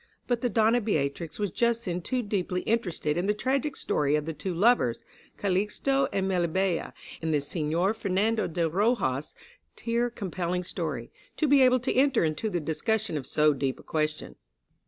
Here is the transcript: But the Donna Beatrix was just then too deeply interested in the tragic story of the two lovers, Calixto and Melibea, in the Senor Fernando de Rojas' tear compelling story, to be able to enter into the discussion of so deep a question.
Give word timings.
But 0.25 0.41
the 0.41 0.49
Donna 0.49 0.81
Beatrix 0.81 1.37
was 1.37 1.51
just 1.51 1.85
then 1.85 2.01
too 2.01 2.23
deeply 2.23 2.61
interested 2.61 3.17
in 3.17 3.27
the 3.27 3.35
tragic 3.35 3.75
story 3.75 4.15
of 4.15 4.25
the 4.25 4.33
two 4.33 4.51
lovers, 4.51 5.03
Calixto 5.37 6.07
and 6.11 6.27
Melibea, 6.27 6.91
in 7.21 7.29
the 7.29 7.39
Senor 7.39 7.93
Fernando 7.93 8.47
de 8.47 8.67
Rojas' 8.67 9.35
tear 9.75 10.09
compelling 10.09 10.63
story, 10.63 11.11
to 11.37 11.47
be 11.47 11.61
able 11.61 11.79
to 11.81 11.93
enter 11.93 12.23
into 12.25 12.49
the 12.49 12.59
discussion 12.59 13.15
of 13.15 13.27
so 13.27 13.53
deep 13.53 13.79
a 13.79 13.83
question. 13.83 14.37